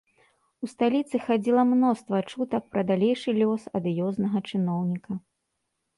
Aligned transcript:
У 0.67 0.69
сталіцы 0.71 1.19
хадзіла 1.25 1.65
мноства 1.73 2.23
чутак 2.31 2.63
пра 2.71 2.81
далейшы 2.93 3.29
лёс 3.41 3.61
адыёзнага 3.81 4.37
чыноўніка. 4.49 5.11